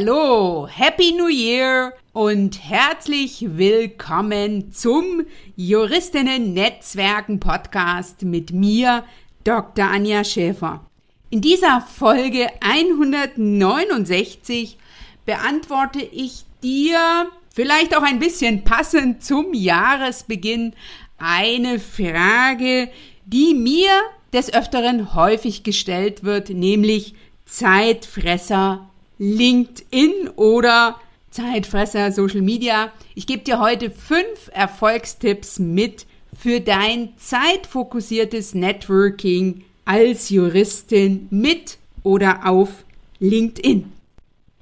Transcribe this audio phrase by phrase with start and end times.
[0.00, 9.02] Hallo, Happy New Year und herzlich willkommen zum Juristinnen Netzwerken Podcast mit mir,
[9.42, 9.86] Dr.
[9.86, 10.88] Anja Schäfer.
[11.30, 14.78] In dieser Folge 169
[15.26, 20.74] beantworte ich dir vielleicht auch ein bisschen passend zum Jahresbeginn
[21.18, 22.88] eine Frage,
[23.26, 23.90] die mir
[24.32, 28.87] des Öfteren häufig gestellt wird, nämlich Zeitfresser
[29.18, 31.00] LinkedIn oder
[31.30, 32.92] Zeitfresser Social Media.
[33.14, 36.06] Ich gebe dir heute fünf Erfolgstipps mit
[36.40, 42.84] für dein zeitfokussiertes Networking als Juristin mit oder auf
[43.18, 43.92] LinkedIn.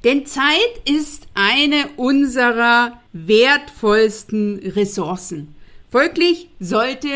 [0.04, 5.54] Denn Zeit ist eine unserer wertvollsten Ressourcen.
[5.90, 7.08] Folglich sollte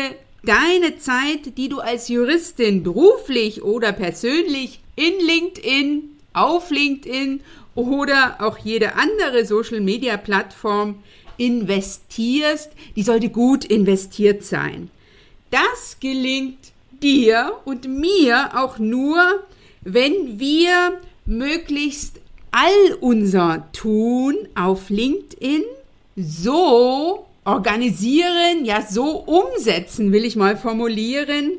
[0.43, 7.41] deine Zeit, die du als Juristin beruflich oder persönlich in LinkedIn auf LinkedIn
[7.75, 10.95] oder auch jede andere Social-Media-Plattform
[11.37, 14.89] investierst, die sollte gut investiert sein.
[15.49, 16.71] Das gelingt
[17.01, 19.43] dir und mir auch nur,
[19.81, 22.19] wenn wir möglichst
[22.51, 25.63] all unser Tun auf LinkedIn
[26.15, 31.53] so organisieren, ja so umsetzen, will ich mal formulieren,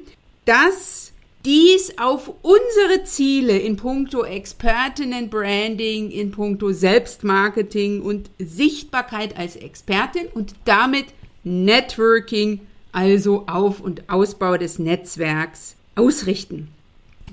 [0.44, 1.11] dass
[1.44, 10.54] dies auf unsere Ziele in puncto Expertinnen-Branding, in puncto Selbstmarketing und Sichtbarkeit als Expertin und
[10.64, 11.06] damit
[11.44, 12.60] Networking,
[12.92, 16.68] also Auf- und Ausbau des Netzwerks, ausrichten.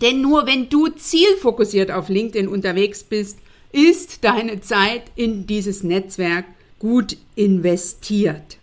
[0.02, 3.38] Denn nur wenn du zielfokussiert auf LinkedIn unterwegs bist,
[3.72, 6.46] ist deine Zeit in dieses Netzwerk
[6.80, 8.58] gut investiert.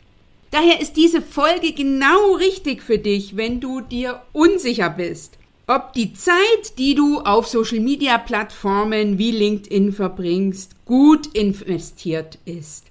[0.51, 5.36] Daher ist diese Folge genau richtig für dich, wenn du dir unsicher bist,
[5.67, 12.87] ob die Zeit, die du auf Social-Media-Plattformen wie LinkedIn verbringst, gut investiert ist.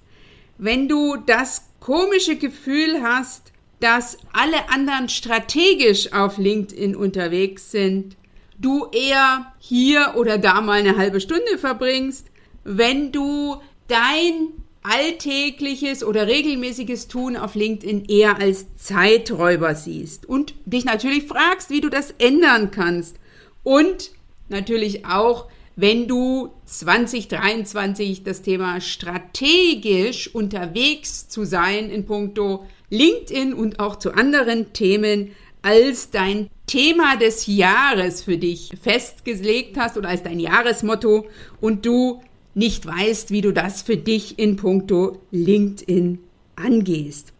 [0.58, 8.16] Wenn du das komische Gefühl hast, dass alle anderen strategisch auf LinkedIn unterwegs sind,
[8.58, 12.26] du eher hier oder da mal eine halbe Stunde verbringst,
[12.64, 14.48] wenn du dein
[14.86, 21.80] alltägliches oder regelmäßiges Tun auf LinkedIn eher als Zeiträuber siehst und dich natürlich fragst, wie
[21.80, 23.16] du das ändern kannst.
[23.64, 24.12] Und
[24.48, 33.80] natürlich auch, wenn du 2023 das Thema strategisch unterwegs zu sein in puncto LinkedIn und
[33.80, 35.32] auch zu anderen Themen
[35.62, 41.26] als dein Thema des Jahres für dich festgelegt hast oder als dein Jahresmotto
[41.60, 42.22] und du
[42.56, 46.18] nicht weißt, wie du das für dich in puncto LinkedIn
[46.56, 47.32] angehst.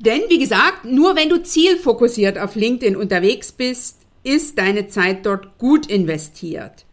[0.00, 5.56] Denn wie gesagt, nur wenn du zielfokussiert auf LinkedIn unterwegs bist, ist deine Zeit dort
[5.58, 6.84] gut investiert.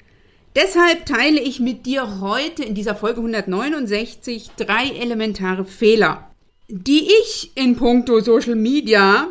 [0.56, 6.30] Deshalb teile ich mit dir heute in dieser Folge 169 drei elementare Fehler,
[6.70, 9.30] die ich in puncto Social Media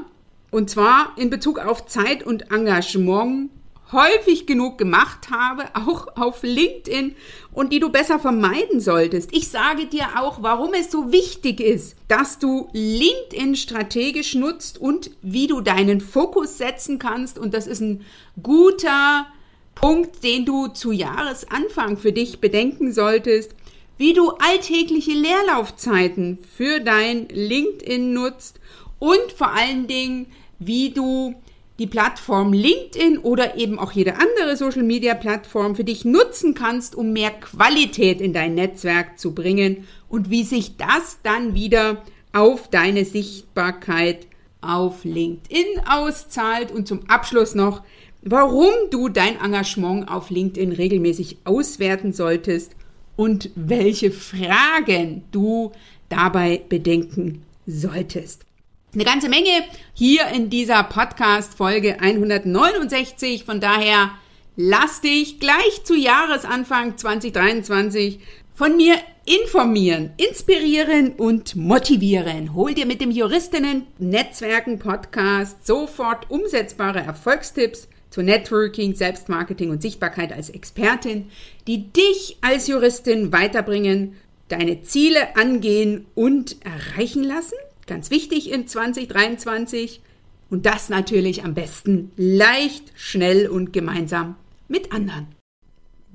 [0.50, 3.50] und zwar in Bezug auf Zeit und Engagement
[3.92, 7.14] häufig genug gemacht habe, auch auf LinkedIn
[7.52, 9.32] und die du besser vermeiden solltest.
[9.32, 15.10] Ich sage dir auch, warum es so wichtig ist, dass du LinkedIn strategisch nutzt und
[15.22, 17.38] wie du deinen Fokus setzen kannst.
[17.38, 18.04] Und das ist ein
[18.42, 19.26] guter
[19.74, 23.54] Punkt, den du zu Jahresanfang für dich bedenken solltest,
[23.98, 28.58] wie du alltägliche Leerlaufzeiten für dein LinkedIn nutzt
[28.98, 30.26] und vor allen Dingen,
[30.58, 31.34] wie du
[31.82, 37.32] die Plattform LinkedIn oder eben auch jede andere Social-Media-Plattform für dich nutzen kannst, um mehr
[37.32, 44.28] Qualität in dein Netzwerk zu bringen und wie sich das dann wieder auf deine Sichtbarkeit
[44.60, 47.82] auf LinkedIn auszahlt und zum Abschluss noch,
[48.22, 52.76] warum du dein Engagement auf LinkedIn regelmäßig auswerten solltest
[53.16, 55.72] und welche Fragen du
[56.08, 58.46] dabei bedenken solltest.
[58.94, 59.64] Eine ganze Menge
[59.94, 63.44] hier in dieser Podcast-Folge 169.
[63.46, 64.10] Von daher
[64.54, 68.18] lass dich gleich zu Jahresanfang 2023
[68.52, 72.54] von mir informieren, inspirieren und motivieren.
[72.54, 80.34] Hol dir mit dem Juristinnen Netzwerken Podcast sofort umsetzbare Erfolgstipps zu Networking, Selbstmarketing und Sichtbarkeit
[80.34, 81.30] als Expertin,
[81.66, 84.18] die dich als Juristin weiterbringen,
[84.48, 87.56] deine Ziele angehen und erreichen lassen
[87.92, 90.00] Ganz wichtig in 2023.
[90.48, 94.36] Und das natürlich am besten leicht, schnell und gemeinsam
[94.66, 95.26] mit anderen.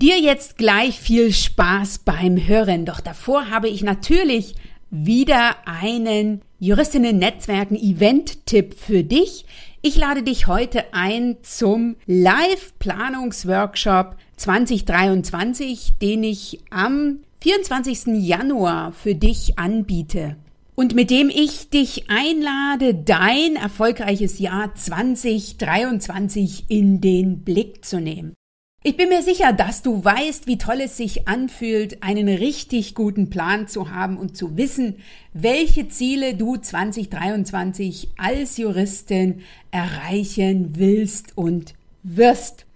[0.01, 2.85] Dir jetzt gleich viel Spaß beim Hören.
[2.85, 4.55] Doch davor habe ich natürlich
[4.89, 9.45] wieder einen Juristinnen-Netzwerken-Event-Tipp für dich.
[9.83, 18.25] Ich lade dich heute ein zum Live-Planungsworkshop 2023, den ich am 24.
[18.25, 20.37] Januar für dich anbiete
[20.79, 28.35] und mit dem ich dich einlade, dein erfolgreiches Jahr 2023 in den Blick zu nehmen.
[28.83, 33.31] Ich bin mir sicher, dass du weißt, wie toll es sich anfühlt, einen richtig guten
[33.31, 34.97] Plan zu haben und zu wissen,
[35.33, 39.41] welche Ziele du 2023 als Juristin
[39.71, 41.73] erreichen willst und
[42.03, 42.67] wirst.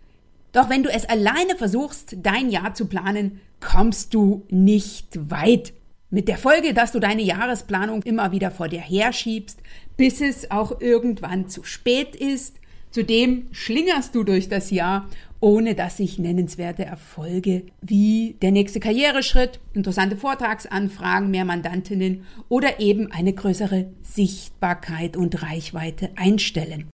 [0.53, 5.73] Doch wenn du es alleine versuchst, dein Jahr zu planen, kommst du nicht weit.
[6.11, 9.59] Mit der Folge, dass du deine Jahresplanung immer wieder vor dir herschiebst,
[9.97, 12.57] bis es auch irgendwann zu spät ist.
[12.91, 15.07] Zudem schlingerst du durch das Jahr
[15.41, 23.11] ohne dass sich nennenswerte Erfolge wie der nächste Karriereschritt, interessante Vortragsanfragen, mehr Mandantinnen oder eben
[23.11, 26.89] eine größere Sichtbarkeit und Reichweite einstellen.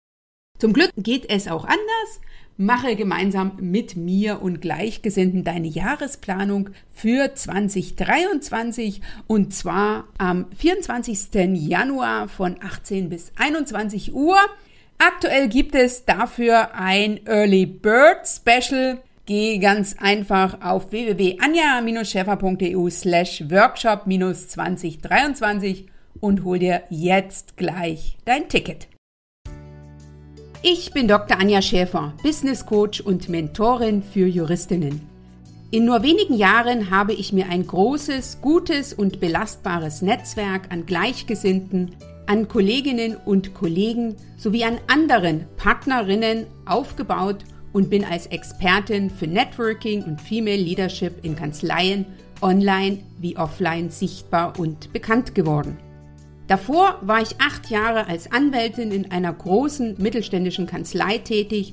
[0.59, 2.21] Zum Glück geht es auch anders.
[2.57, 11.29] Mache gemeinsam mit mir und Gleichgesinnten deine Jahresplanung für 2023 und zwar am 24.
[11.55, 14.37] Januar von 18 bis 21 Uhr.
[14.99, 18.99] Aktuell gibt es dafür ein Early Bird Special.
[19.27, 25.87] Geh ganz einfach auf www.anja-schäfer.eu slash workshop 2023
[26.21, 28.87] und hol dir jetzt gleich dein Ticket.
[30.67, 31.39] Ich bin Dr.
[31.39, 35.03] Anja Schäfer, Business Coach und Mentorin für Juristinnen.
[35.71, 41.95] In nur wenigen Jahren habe ich mir ein großes, gutes und belastbares Netzwerk an Gleichgesinnten
[42.25, 47.45] an Kolleginnen und Kollegen sowie an anderen Partnerinnen aufgebaut
[47.75, 52.07] und bin als Expertin für Networking und Female Leadership in Kanzleien
[52.41, 55.77] online wie offline sichtbar und bekannt geworden.
[56.47, 61.73] Davor war ich acht Jahre als Anwältin in einer großen mittelständischen Kanzlei tätig,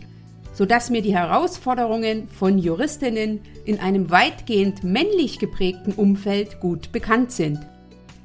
[0.53, 7.59] sodass mir die Herausforderungen von Juristinnen in einem weitgehend männlich geprägten Umfeld gut bekannt sind.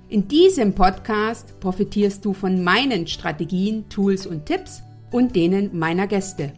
[0.08, 6.52] In diesem Podcast profitierst du von meinen Strategien, Tools und Tipps und denen meiner Gäste.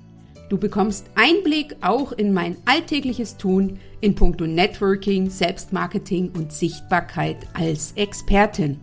[0.50, 7.92] Du bekommst Einblick auch in mein alltägliches Tun in puncto Networking, Selbstmarketing und Sichtbarkeit als
[7.96, 8.78] Expertin.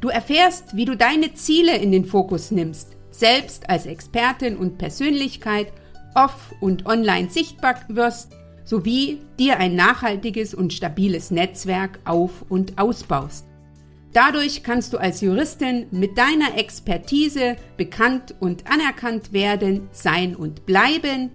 [0.00, 5.72] Du erfährst, wie du deine Ziele in den Fokus nimmst, selbst als Expertin und Persönlichkeit
[6.14, 8.32] off- und online sichtbar wirst,
[8.64, 13.46] sowie dir ein nachhaltiges und stabiles Netzwerk auf- und ausbaust.
[14.12, 21.30] Dadurch kannst du als Juristin mit deiner Expertise bekannt und anerkannt werden, sein und bleiben,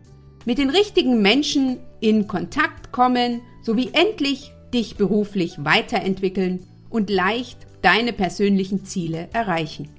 [0.46, 8.14] mit den richtigen Menschen in Kontakt kommen sowie endlich dich beruflich weiterentwickeln und leicht deine
[8.14, 9.90] persönlichen Ziele erreichen.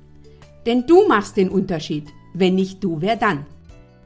[0.67, 2.09] Denn du machst den Unterschied.
[2.33, 3.47] Wenn nicht du, wer dann?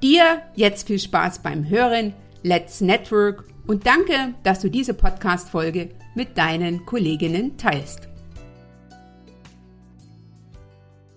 [0.03, 2.13] Dir jetzt viel Spaß beim Hören.
[2.43, 8.09] Let's Network und danke, dass du diese Podcast-Folge mit deinen Kolleginnen teilst.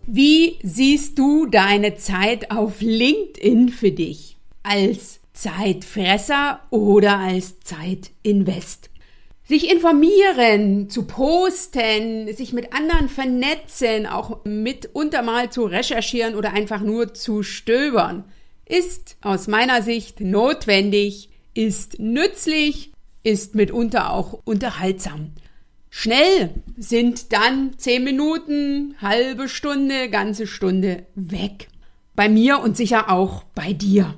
[0.05, 4.37] Wie siehst du deine Zeit auf LinkedIn für dich?
[4.61, 8.90] Als Zeitfresser oder als Zeitinvest?
[9.51, 16.79] Sich informieren, zu posten, sich mit anderen vernetzen, auch mitunter mal zu recherchieren oder einfach
[16.79, 18.23] nur zu stöbern,
[18.65, 22.93] ist aus meiner Sicht notwendig, ist nützlich,
[23.23, 25.33] ist mitunter auch unterhaltsam.
[25.89, 31.67] Schnell sind dann zehn Minuten, halbe Stunde, ganze Stunde weg.
[32.15, 34.15] Bei mir und sicher auch bei dir.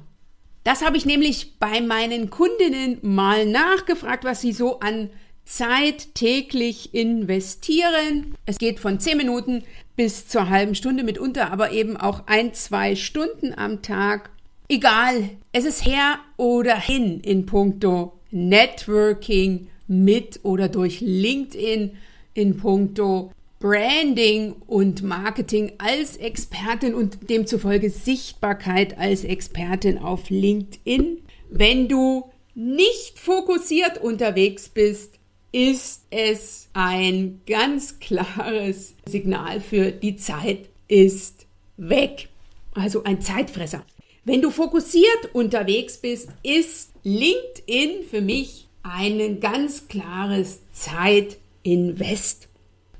[0.63, 5.10] Das habe ich nämlich bei meinen Kundinnen mal nachgefragt, was sie so an
[5.45, 8.35] Zeit täglich investieren.
[8.45, 9.63] Es geht von zehn Minuten
[9.95, 14.31] bis zur halben Stunde mitunter, aber eben auch ein, zwei Stunden am Tag.
[14.69, 21.91] Egal, es ist her oder hin in puncto Networking, mit oder durch LinkedIn
[22.33, 31.19] in puncto Branding und Marketing als Expertin und demzufolge Sichtbarkeit als Expertin auf LinkedIn.
[31.50, 35.19] Wenn du nicht fokussiert unterwegs bist,
[35.53, 41.45] ist es ein ganz klares Signal für die Zeit ist
[41.77, 42.27] weg.
[42.74, 43.86] Also ein Zeitfresser.
[44.25, 52.50] Wenn du fokussiert unterwegs bist, ist LinkedIn für mich ein ganz klares Zeitinvest.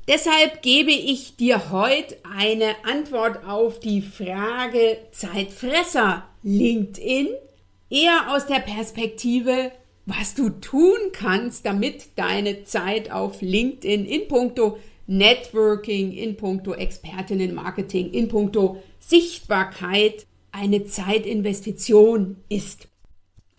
[0.07, 7.29] Deshalb gebe ich dir heute eine Antwort auf die Frage Zeitfresser LinkedIn
[7.89, 9.72] eher aus der Perspektive,
[10.05, 18.12] was du tun kannst, damit deine Zeit auf LinkedIn in puncto Networking, in puncto Expertinnenmarketing,
[18.12, 22.88] in puncto Sichtbarkeit eine Zeitinvestition ist.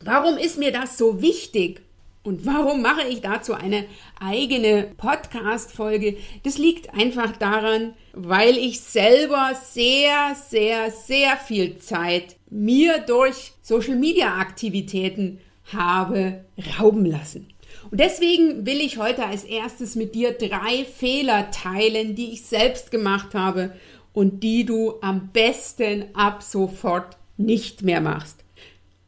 [0.00, 1.82] Warum ist mir das so wichtig?
[2.22, 3.84] Und warum mache ich dazu eine
[4.18, 6.16] eigene Podcast-Folge?
[6.42, 15.40] Das liegt einfach daran, weil ich selber sehr, sehr, sehr viel Zeit mir durch Social-Media-Aktivitäten
[15.72, 16.44] habe
[16.78, 17.48] rauben lassen.
[17.90, 22.90] Und deswegen will ich heute als erstes mit dir drei Fehler teilen, die ich selbst
[22.90, 23.74] gemacht habe
[24.12, 28.44] und die du am besten ab sofort nicht mehr machst.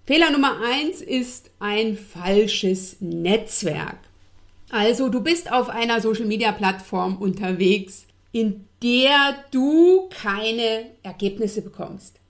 [0.04, 3.98] Fehler Nummer eins ist ein falsches Netzwerk.
[4.70, 12.20] Also du bist auf einer Social-Media-Plattform unterwegs, in der du keine Ergebnisse bekommst.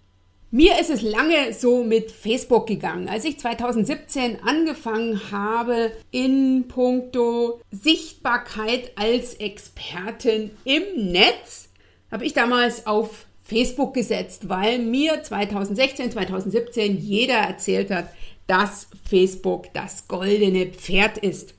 [0.56, 3.10] Mir ist es lange so mit Facebook gegangen.
[3.10, 11.68] Als ich 2017 angefangen habe in puncto Sichtbarkeit als Expertin im Netz,
[12.10, 18.08] habe ich damals auf Facebook gesetzt, weil mir 2016, 2017 jeder erzählt hat,
[18.46, 21.52] dass Facebook das goldene Pferd ist.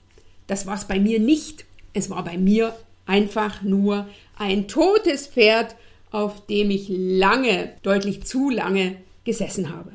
[0.48, 1.66] Das war es bei mir nicht.
[1.94, 2.76] Es war bei mir
[3.06, 4.08] einfach nur
[4.40, 5.76] ein totes Pferd,
[6.18, 9.92] auf dem ich lange, deutlich zu lange gesessen habe.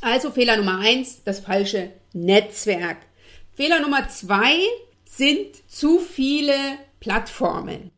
[0.00, 2.96] Also Fehler Nummer eins, das falsche Netzwerk.
[3.54, 4.56] Fehler Nummer zwei
[5.04, 6.54] sind zu viele
[6.98, 7.90] Plattformen.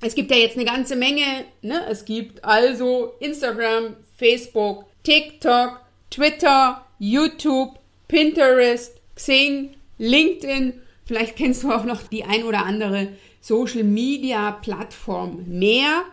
[0.00, 1.44] Es gibt ja jetzt eine ganze Menge.
[1.60, 1.84] Ne?
[1.90, 10.80] Es gibt also Instagram, Facebook, TikTok, Twitter, YouTube, Pinterest, Xing, LinkedIn.
[11.04, 13.08] Vielleicht kennst du auch noch die ein oder andere
[13.42, 16.04] Social Media Plattform mehr.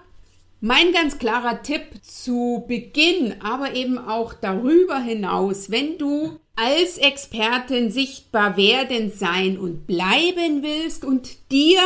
[0.63, 7.89] Mein ganz klarer Tipp zu Beginn, aber eben auch darüber hinaus, wenn du als Expertin
[7.89, 11.81] sichtbar werden, sein und bleiben willst und dir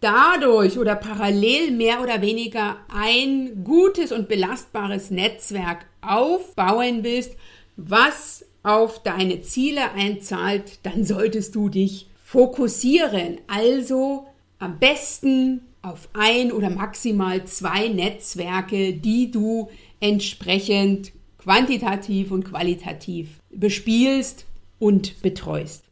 [0.00, 7.34] dadurch oder parallel mehr oder weniger ein gutes und belastbares Netzwerk aufbauen willst,
[7.78, 13.38] was auf deine Ziele einzahlt, dann solltest du dich fokussieren.
[13.46, 14.26] Also
[14.58, 19.68] am besten auf ein oder maximal zwei Netzwerke, die du
[20.00, 24.46] entsprechend quantitativ und qualitativ bespielst
[24.78, 25.84] und betreust.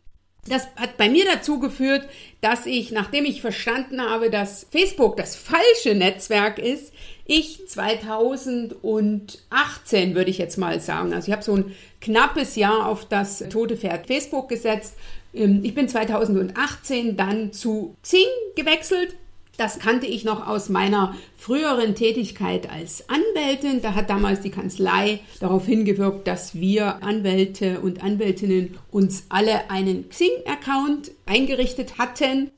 [0.49, 2.09] Das hat bei mir dazu geführt,
[2.41, 6.93] dass ich, nachdem ich verstanden habe, dass Facebook das falsche Netzwerk ist,
[7.25, 13.07] ich 2018 würde ich jetzt mal sagen, also ich habe so ein knappes Jahr auf
[13.07, 14.95] das tote Pferd Facebook gesetzt.
[15.35, 19.17] Ähm, ich bin 2018 dann zu Xing gewechselt
[19.57, 23.81] das kannte ich noch aus meiner früheren Tätigkeit als Anwältin.
[23.81, 30.09] Da hat damals die Kanzlei darauf hingewirkt, dass wir Anwälte und Anwältinnen uns alle einen
[30.09, 32.51] Xing-Account eingerichtet hatten.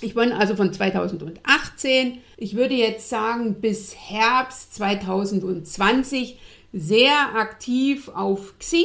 [0.00, 6.38] Ich bin also von 2018, ich würde jetzt sagen bis Herbst 2020
[6.72, 8.84] sehr aktiv auf Xing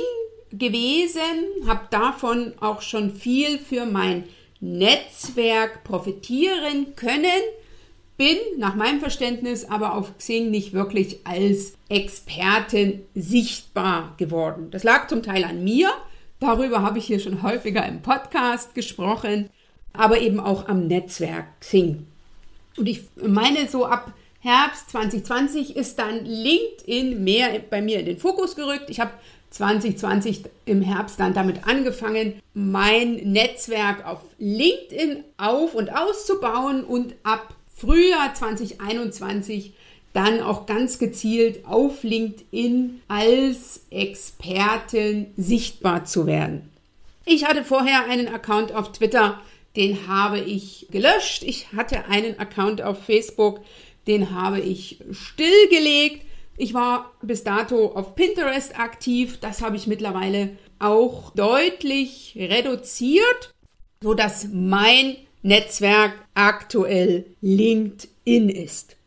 [0.52, 1.22] gewesen,
[1.68, 4.24] habe davon auch schon viel für mein
[4.60, 7.42] Netzwerk profitieren können,
[8.18, 14.72] bin nach meinem Verständnis aber auf Xing nicht wirklich als Expertin sichtbar geworden.
[14.72, 15.90] Das lag zum Teil an mir,
[16.40, 19.50] darüber habe ich hier schon häufiger im Podcast gesprochen,
[19.94, 22.08] aber eben auch am Netzwerk Xing.
[22.78, 28.18] Und ich meine, so ab Herbst 2020 ist dann LinkedIn mehr bei mir in den
[28.18, 28.90] Fokus gerückt.
[28.90, 29.12] Ich habe
[29.50, 37.56] 2020 im Herbst dann damit angefangen, mein Netzwerk auf LinkedIn auf und auszubauen und ab
[37.76, 39.74] Frühjahr 2021
[40.14, 46.70] dann auch ganz gezielt auf LinkedIn als Expertin sichtbar zu werden.
[47.26, 49.40] Ich hatte vorher einen Account auf Twitter,
[49.76, 51.44] den habe ich gelöscht.
[51.44, 53.62] Ich hatte einen Account auf Facebook,
[54.08, 56.26] den habe ich stillgelegt
[56.62, 59.38] ich war bis dato auf Pinterest aktiv.
[59.40, 63.54] Das habe ich mittlerweile auch deutlich reduziert,
[64.04, 68.98] so dass mein Netzwerk aktuell LinkedIn ist.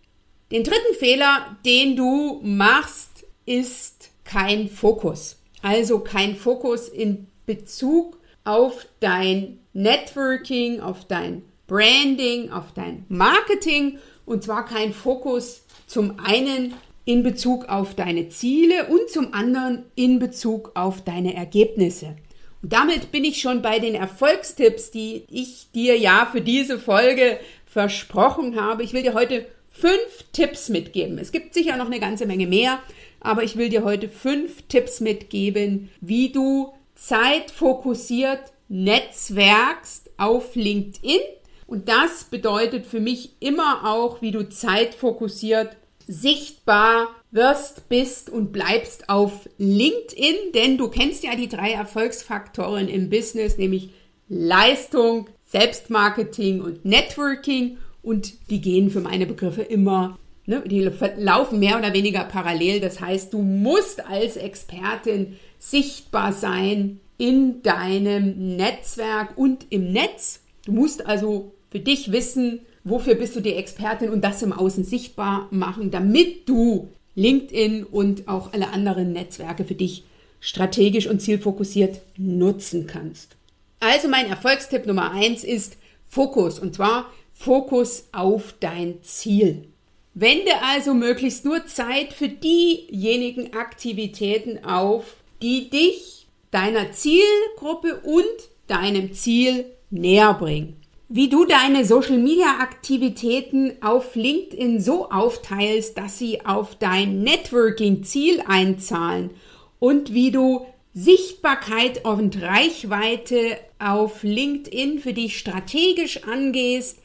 [0.50, 5.38] Den dritten Fehler, den du machst, ist kein Fokus.
[5.60, 14.44] Also kein Fokus in Bezug auf dein Networking, auf dein Branding, auf dein Marketing und
[14.44, 16.74] zwar kein Fokus zum einen
[17.04, 22.16] in Bezug auf deine Ziele und zum anderen in Bezug auf deine Ergebnisse.
[22.62, 27.40] Und damit bin ich schon bei den Erfolgstipps, die ich dir ja für diese Folge
[27.66, 28.84] versprochen habe.
[28.84, 31.18] Ich will dir heute fünf Tipps mitgeben.
[31.18, 32.78] Es gibt sicher noch eine ganze Menge mehr,
[33.20, 41.20] aber ich will dir heute fünf Tipps mitgeben, wie du zeitfokussiert netzwerkst auf LinkedIn.
[41.66, 45.76] Und das bedeutet für mich immer auch, wie du zeitfokussiert
[46.06, 53.08] sichtbar wirst, bist und bleibst auf LinkedIn, denn du kennst ja die drei Erfolgsfaktoren im
[53.08, 53.90] Business, nämlich
[54.28, 61.78] Leistung, Selbstmarketing und Networking und die gehen für meine Begriffe immer, ne, die laufen mehr
[61.78, 62.80] oder weniger parallel.
[62.80, 70.41] Das heißt, du musst als Expertin sichtbar sein in deinem Netzwerk und im Netz.
[70.64, 74.84] Du musst also für dich wissen, wofür bist du die Expertin und das im Außen
[74.84, 80.04] sichtbar machen, damit du LinkedIn und auch alle anderen Netzwerke für dich
[80.40, 83.36] strategisch und zielfokussiert nutzen kannst.
[83.80, 85.76] Also mein Erfolgstipp Nummer eins ist
[86.08, 89.68] Fokus und zwar Fokus auf dein Ziel.
[90.14, 98.24] Wende also möglichst nur Zeit für diejenigen Aktivitäten auf, die dich deiner Zielgruppe und
[98.66, 100.76] deinem Ziel näher bringen.
[101.08, 109.30] Wie du deine Social-Media-Aktivitäten auf LinkedIn so aufteilst, dass sie auf dein Networking-Ziel einzahlen
[109.78, 117.00] und wie du Sichtbarkeit und Reichweite auf LinkedIn für dich strategisch angehst.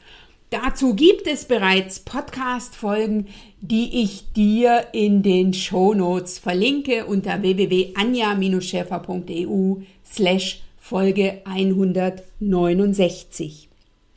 [0.50, 3.26] Dazu gibt es bereits Podcast-Folgen,
[3.60, 13.68] die ich dir in den Show Notes verlinke unter www.anja-schäfer.eu slash Folge 169.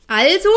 [0.07, 0.49] Also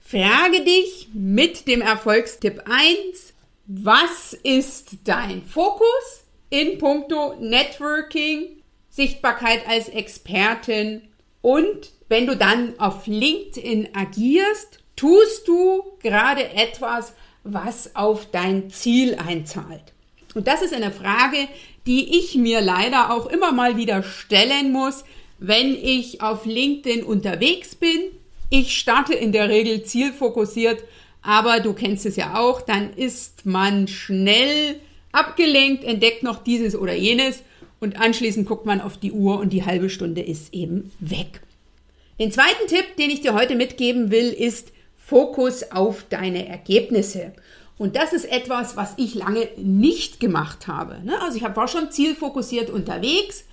[0.00, 3.32] frage dich mit dem Erfolgstipp 1,
[3.66, 8.48] was ist dein Fokus in puncto Networking,
[8.90, 11.00] Sichtbarkeit als Expertin
[11.40, 17.14] und wenn du dann auf LinkedIn agierst, tust du gerade etwas,
[17.44, 19.94] was auf dein Ziel einzahlt.
[20.34, 21.48] Und das ist eine Frage,
[21.86, 25.04] die ich mir leider auch immer mal wieder stellen muss,
[25.42, 28.00] wenn ich auf LinkedIn unterwegs bin.
[28.48, 30.84] Ich starte in der Regel zielfokussiert,
[31.20, 34.76] aber du kennst es ja auch, dann ist man schnell
[35.10, 37.42] abgelenkt, entdeckt noch dieses oder jenes
[37.80, 41.40] und anschließend guckt man auf die Uhr und die halbe Stunde ist eben weg.
[42.20, 47.32] Den zweiten Tipp, den ich dir heute mitgeben will, ist Fokus auf deine Ergebnisse.
[47.78, 51.00] Und das ist etwas, was ich lange nicht gemacht habe.
[51.04, 51.20] Ne?
[51.20, 53.44] Also ich war schon zielfokussiert unterwegs,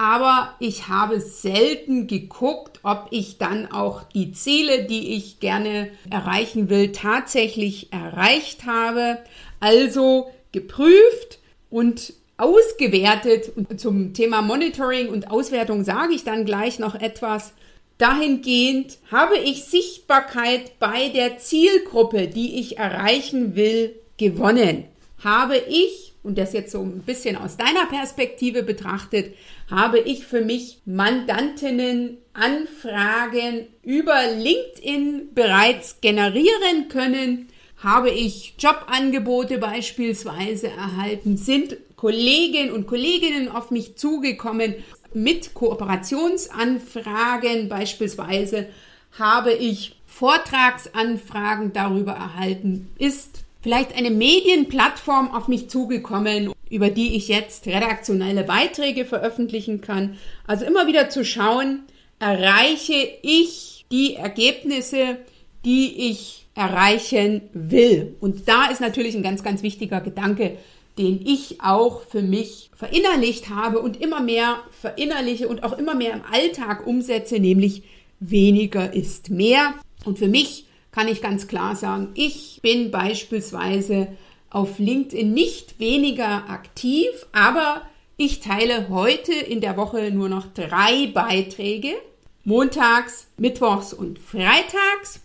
[0.00, 6.70] aber ich habe selten geguckt, ob ich dann auch die Ziele, die ich gerne erreichen
[6.70, 9.18] will, tatsächlich erreicht habe.
[9.60, 13.52] Also geprüft und ausgewertet.
[13.54, 17.52] Und zum Thema Monitoring und Auswertung sage ich dann gleich noch etwas.
[17.98, 24.84] Dahingehend habe ich Sichtbarkeit bei der Zielgruppe, die ich erreichen will, gewonnen.
[25.22, 29.34] Habe ich, und das jetzt so ein bisschen aus deiner Perspektive betrachtet,
[29.70, 40.68] habe ich für mich Mandantinnen Anfragen über LinkedIn bereits generieren können, habe ich Jobangebote beispielsweise
[40.68, 44.76] erhalten, sind Kolleginnen und Kolleginnen auf mich zugekommen
[45.12, 48.68] mit Kooperationsanfragen beispielsweise,
[49.18, 57.28] habe ich Vortragsanfragen darüber erhalten, ist vielleicht eine Medienplattform auf mich zugekommen, über die ich
[57.28, 60.16] jetzt redaktionelle Beiträge veröffentlichen kann.
[60.46, 61.82] Also immer wieder zu schauen,
[62.18, 65.18] erreiche ich die Ergebnisse,
[65.64, 68.16] die ich erreichen will.
[68.20, 70.56] Und da ist natürlich ein ganz, ganz wichtiger Gedanke,
[70.98, 76.12] den ich auch für mich verinnerlicht habe und immer mehr verinnerliche und auch immer mehr
[76.12, 77.82] im Alltag umsetze, nämlich
[78.20, 79.74] weniger ist mehr.
[80.04, 84.08] Und für mich kann ich ganz klar sagen, ich bin beispielsweise
[84.50, 87.82] auf LinkedIn nicht weniger aktiv, aber
[88.16, 91.92] ich teile heute in der Woche nur noch drei Beiträge.
[92.44, 95.20] Montags, Mittwochs und Freitags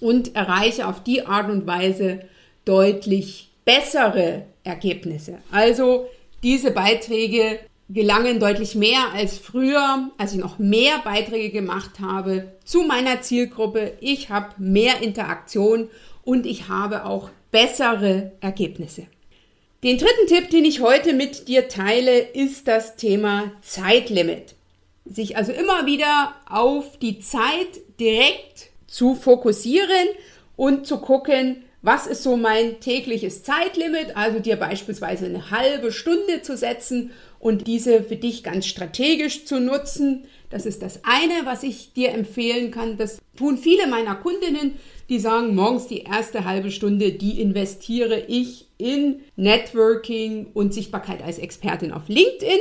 [0.00, 2.20] und erreiche auf die Art und Weise
[2.64, 5.38] deutlich bessere Ergebnisse.
[5.50, 6.08] Also
[6.42, 12.82] diese Beiträge gelangen deutlich mehr als früher, als ich noch mehr Beiträge gemacht habe zu
[12.82, 13.92] meiner Zielgruppe.
[14.00, 15.88] Ich habe mehr Interaktion
[16.22, 19.06] und ich habe auch bessere Ergebnisse.
[19.82, 24.54] Den dritten Tipp, den ich heute mit dir teile, ist das Thema Zeitlimit.
[25.04, 27.68] Sich also immer wieder auf die Zeit
[28.00, 30.08] direkt zu fokussieren
[30.56, 36.40] und zu gucken, was ist so mein tägliches Zeitlimit, also dir beispielsweise eine halbe Stunde
[36.40, 37.10] zu setzen
[37.44, 40.24] und diese für dich ganz strategisch zu nutzen.
[40.48, 42.96] Das ist das eine, was ich dir empfehlen kann.
[42.96, 44.76] Das tun viele meiner Kundinnen,
[45.10, 51.36] die sagen, morgens die erste halbe Stunde, die investiere ich in Networking und Sichtbarkeit als
[51.36, 52.60] Expertin auf LinkedIn.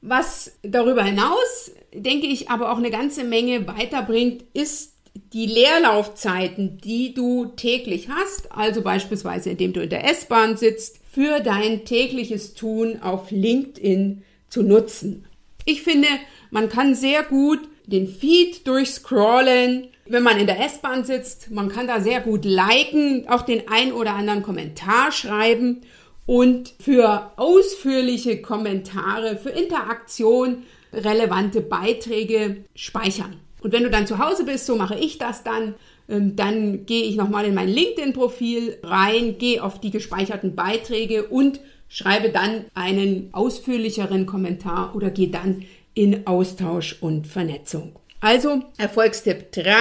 [0.00, 4.94] Was darüber hinaus, denke ich, aber auch eine ganze Menge weiterbringt, ist
[5.32, 11.40] die Leerlaufzeiten, die du täglich hast, also beispielsweise indem du in der S-Bahn sitzt, für
[11.40, 15.26] dein tägliches Tun auf LinkedIn zu nutzen.
[15.64, 16.06] Ich finde,
[16.52, 21.50] man kann sehr gut den Feed durchscrollen, wenn man in der S-Bahn sitzt.
[21.50, 25.80] Man kann da sehr gut liken, auch den ein oder anderen Kommentar schreiben
[26.24, 33.40] und für ausführliche Kommentare, für Interaktion relevante Beiträge speichern.
[33.60, 35.74] Und wenn du dann zu Hause bist, so mache ich das dann,
[36.08, 42.30] dann gehe ich nochmal in mein LinkedIn-Profil rein, gehe auf die gespeicherten Beiträge und schreibe
[42.30, 47.96] dann einen ausführlicheren Kommentar oder gehe dann in Austausch und Vernetzung.
[48.20, 49.74] Also Erfolgstipp 3,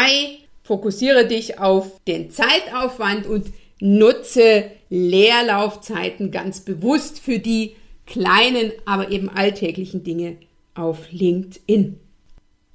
[0.63, 3.48] fokussiere dich auf den Zeitaufwand und
[3.80, 10.38] nutze Leerlaufzeiten ganz bewusst für die kleinen, aber eben alltäglichen Dinge
[10.76, 12.00] auf LinkedIn.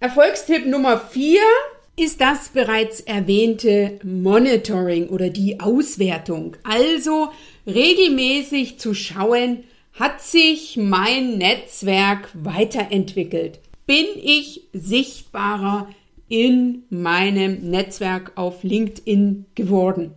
[0.01, 1.41] Erfolgstipp Nummer 4
[1.96, 6.57] ist das bereits erwähnte Monitoring oder die Auswertung.
[6.62, 7.28] Also
[7.66, 13.61] regelmäßig zu schauen, hat sich mein Netzwerk weiterentwickelt?
[13.87, 15.88] Bin ich sichtbarer
[16.28, 20.12] in meinem Netzwerk auf LinkedIn geworden?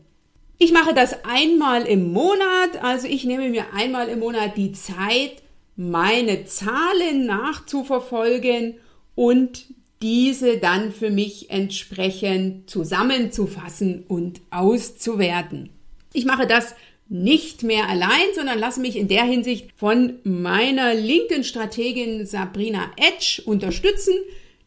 [0.57, 5.43] Ich mache das einmal im Monat, also ich nehme mir einmal im Monat die Zeit,
[5.75, 8.75] meine Zahlen nachzuverfolgen
[9.15, 9.65] und
[10.05, 15.71] diese dann für mich entsprechend zusammenzufassen und auszuwerten.
[16.13, 16.75] Ich mache das
[17.09, 24.13] nicht mehr allein, sondern lasse mich in der Hinsicht von meiner LinkedIn-Strategin Sabrina Edge unterstützen.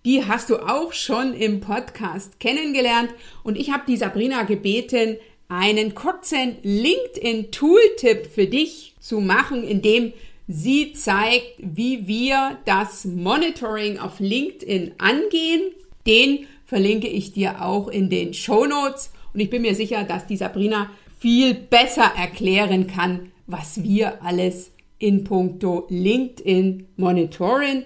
[0.05, 3.11] Die hast du auch schon im Podcast kennengelernt
[3.44, 10.12] und ich habe die Sabrina gebeten, einen kurzen LinkedIn-Tooltip für dich zu machen, in dem
[10.49, 15.71] sie zeigt, wie wir das Monitoring auf LinkedIn angehen.
[16.07, 20.27] Den verlinke ich dir auch in den Show Notes und ich bin mir sicher, dass
[20.27, 27.85] die Sabrina viel besser erklären kann, was wir alles in puncto LinkedIn monitoren.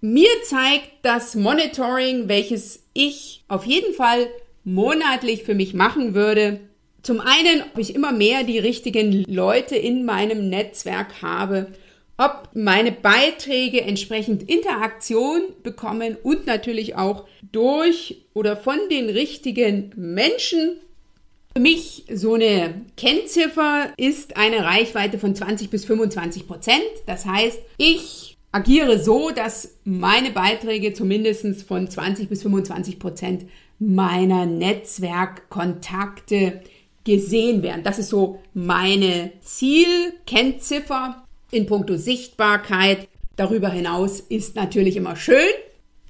[0.00, 4.26] Mir zeigt das Monitoring, welches ich auf jeden Fall
[4.64, 6.60] monatlich für mich machen würde.
[7.02, 11.68] Zum einen, ob ich immer mehr die richtigen Leute in meinem Netzwerk habe,
[12.18, 20.76] ob meine Beiträge entsprechend Interaktion bekommen und natürlich auch durch oder von den richtigen Menschen
[21.54, 26.80] für mich so eine Kennziffer ist eine Reichweite von 20 bis 25 Prozent.
[27.06, 33.44] Das heißt, ich agiere so, dass meine Beiträge zumindest von 20 bis 25 Prozent
[33.78, 36.62] meiner Netzwerkkontakte
[37.04, 37.82] gesehen werden.
[37.82, 41.21] Das ist so meine Zielkennziffer
[41.52, 43.08] in puncto Sichtbarkeit.
[43.36, 45.52] Darüber hinaus ist natürlich immer schön,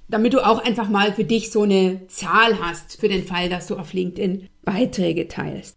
[0.09, 3.67] damit du auch einfach mal für dich so eine Zahl hast, für den Fall, dass
[3.67, 5.77] du auf LinkedIn Beiträge teilst.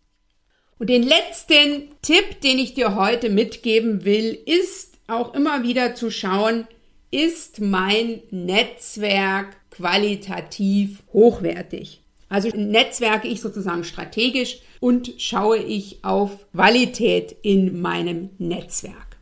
[0.78, 6.12] Und den letzten Tipp, den ich dir heute mitgeben will, ist auch immer wieder zu
[6.12, 6.68] schauen,
[7.12, 12.02] ist mein Netzwerk qualitativ hochwertig?
[12.28, 19.15] Also netzwerke ich sozusagen strategisch und schaue ich auf Qualität in meinem Netzwerk.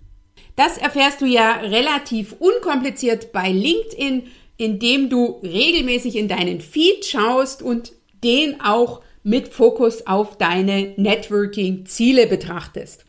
[0.55, 4.23] Das erfährst du ja relativ unkompliziert bei LinkedIn
[4.57, 12.27] indem du regelmäßig in deinen Feed schaust und den auch mit Fokus auf deine Networking-Ziele
[12.27, 13.05] betrachtest.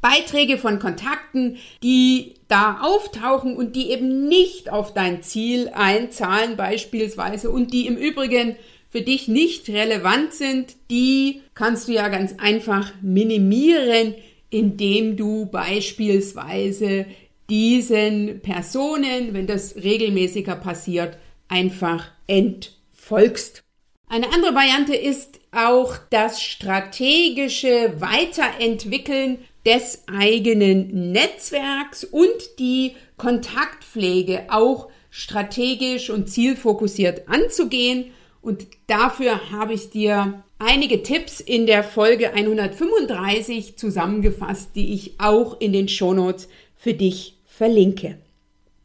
[0.00, 7.50] Beiträge von Kontakten, die da auftauchen und die eben nicht auf dein Ziel einzahlen beispielsweise
[7.50, 8.56] und die im Übrigen
[8.90, 14.14] für dich nicht relevant sind, die kannst du ja ganz einfach minimieren,
[14.54, 17.06] indem du beispielsweise
[17.50, 23.62] diesen Personen, wenn das regelmäßiger passiert, einfach entfolgst.
[24.08, 34.88] Eine andere Variante ist auch das strategische Weiterentwickeln des eigenen Netzwerks und die Kontaktpflege auch
[35.10, 38.12] strategisch und zielfokussiert anzugehen.
[38.44, 45.58] Und dafür habe ich dir einige Tipps in der Folge 135 zusammengefasst, die ich auch
[45.62, 48.18] in den Shownotes für dich verlinke.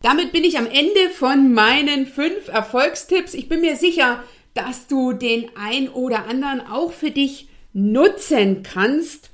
[0.01, 3.33] Damit bin ich am Ende von meinen fünf Erfolgstipps.
[3.33, 9.29] Ich bin mir sicher, dass du den ein oder anderen auch für dich nutzen kannst.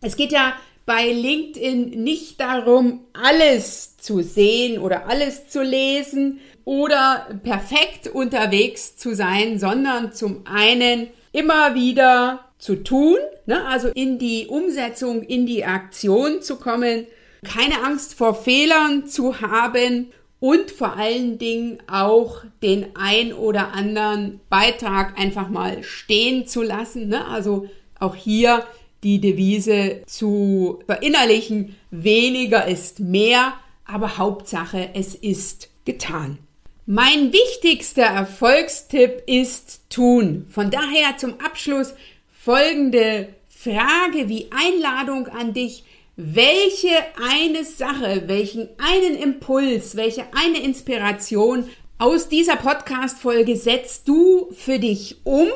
[0.00, 0.54] Es geht ja
[0.86, 9.14] bei LinkedIn nicht darum, alles zu sehen oder alles zu lesen oder perfekt unterwegs zu
[9.14, 13.16] sein, sondern zum einen immer wieder zu tun,
[13.46, 13.64] ne?
[13.66, 17.06] also in die Umsetzung, in die Aktion zu kommen
[17.42, 24.40] keine Angst vor Fehlern zu haben und vor allen Dingen auch den ein oder anderen
[24.48, 27.08] Beitrag einfach mal stehen zu lassen.
[27.08, 27.26] Ne?
[27.26, 28.64] Also auch hier
[29.02, 36.38] die Devise zu verinnerlichen, weniger ist mehr, aber Hauptsache, es ist getan.
[36.86, 40.46] Mein wichtigster Erfolgstipp ist tun.
[40.50, 41.94] Von daher zum Abschluss
[42.32, 45.84] folgende Frage wie Einladung an dich.
[46.16, 46.88] Welche
[47.30, 55.18] eine Sache, welchen einen Impuls, welche eine Inspiration aus dieser Podcast-Folge setzt du für dich
[55.24, 55.48] um,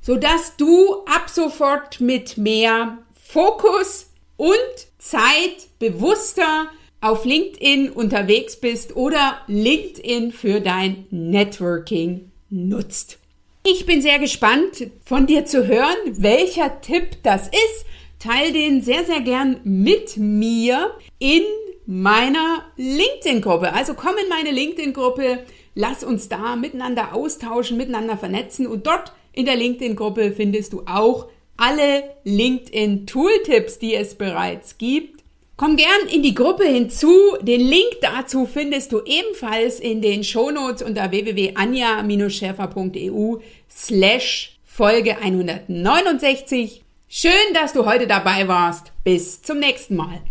[0.00, 4.56] sodass du ab sofort mit mehr Fokus und
[4.98, 13.18] Zeit bewusster auf LinkedIn unterwegs bist oder LinkedIn für dein Networking nutzt.
[13.62, 17.86] Ich bin sehr gespannt von dir zu hören, welcher Tipp das ist.
[18.18, 21.42] Teil den sehr, sehr gern mit mir in
[21.86, 23.72] meiner LinkedIn-Gruppe.
[23.72, 25.40] Also komm in meine LinkedIn-Gruppe,
[25.74, 31.26] lass uns da miteinander austauschen, miteinander vernetzen und dort in der LinkedIn-Gruppe findest du auch
[31.56, 35.20] alle LinkedIn-Tooltips, die es bereits gibt.
[35.56, 37.12] Komm gern in die Gruppe hinzu.
[37.42, 43.36] Den Link dazu findest du ebenfalls in den Shownotes unter www.anja-schäfer.eu
[43.68, 46.82] slash Folge 169.
[47.08, 48.92] Schön, dass du heute dabei warst.
[49.04, 50.22] Bis zum nächsten Mal.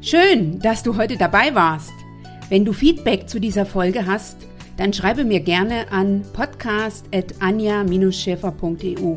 [0.00, 1.92] Schön, dass du heute dabei warst.
[2.48, 4.38] Wenn du Feedback zu dieser Folge hast,
[4.76, 9.16] dann schreibe mir gerne an podcast.anja-schäfer.eu.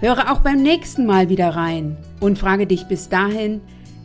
[0.00, 3.60] Höre auch beim nächsten Mal wieder rein und frage dich bis dahin,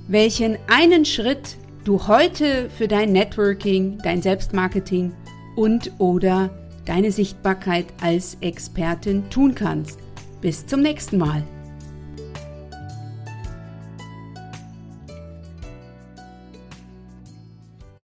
[0.07, 5.13] welchen einen Schritt du heute für dein Networking, dein Selbstmarketing
[5.55, 6.51] und oder
[6.85, 9.97] deine Sichtbarkeit als Expertin tun kannst.
[10.41, 11.43] Bis zum nächsten Mal.